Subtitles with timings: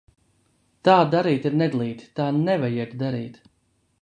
[0.87, 3.43] Tā darīt ir neglīti, tā nevajag darīt!